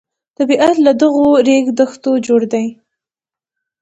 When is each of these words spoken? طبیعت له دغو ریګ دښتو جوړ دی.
طبیعت 0.37 0.75
له 0.85 0.91
دغو 1.01 1.27
ریګ 1.47 1.65
دښتو 1.79 2.11
جوړ 2.25 2.41
دی. 2.53 2.65